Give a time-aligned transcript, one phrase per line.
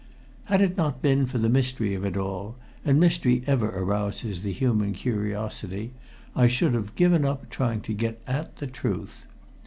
[0.45, 4.51] Had it not been for the mystery of it all and mystery ever arouses the
[4.51, 5.91] human curiosity
[6.35, 9.27] I should have given up trying to get at the truth.